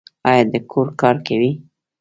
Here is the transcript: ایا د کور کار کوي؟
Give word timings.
ایا 0.29 0.43
د 0.53 0.55
کور 0.71 0.87
کار 1.01 1.15
کوي؟ 1.27 1.51